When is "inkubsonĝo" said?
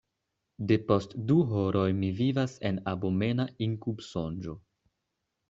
3.67-4.59